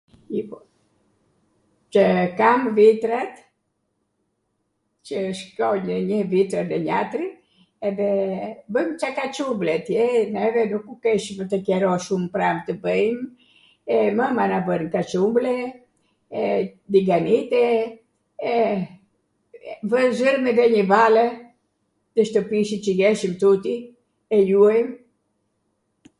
[0.33, 0.61] Lipon,
[1.95, 3.17] Cw kam vitra
[5.09, 7.27] qw shkoj nw njw vit edhe njatri
[7.89, 8.07] edhe
[8.71, 10.03] bwmw ca kaCuble atje,
[10.37, 13.19] neve nuku keshwm atw qero shumw pram tw bwjm,
[13.95, 15.53] e mwma na bwri kaCuble,
[16.91, 17.63] tiganite,
[18.53, 18.57] e
[20.19, 21.25] zwrwm edhe njw valle
[22.13, 23.75] nw shtwpi siCw jeshwm tuti,
[24.39, 24.89] e ljuajm...